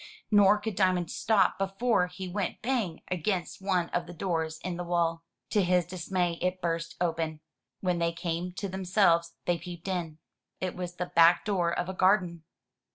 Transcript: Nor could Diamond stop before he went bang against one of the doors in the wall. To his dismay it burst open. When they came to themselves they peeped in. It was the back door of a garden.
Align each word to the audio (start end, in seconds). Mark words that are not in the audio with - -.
Nor 0.31 0.57
could 0.57 0.73
Diamond 0.75 1.11
stop 1.11 1.59
before 1.59 2.07
he 2.07 2.27
went 2.27 2.63
bang 2.63 3.03
against 3.11 3.61
one 3.61 3.87
of 3.89 4.07
the 4.07 4.15
doors 4.15 4.59
in 4.63 4.75
the 4.75 4.83
wall. 4.83 5.23
To 5.51 5.61
his 5.61 5.85
dismay 5.85 6.39
it 6.41 6.59
burst 6.59 6.95
open. 6.99 7.39
When 7.81 7.99
they 7.99 8.11
came 8.11 8.51
to 8.53 8.67
themselves 8.67 9.35
they 9.45 9.59
peeped 9.59 9.87
in. 9.87 10.17
It 10.59 10.75
was 10.75 10.95
the 10.95 11.05
back 11.05 11.45
door 11.45 11.71
of 11.71 11.87
a 11.87 11.93
garden. 11.93 12.45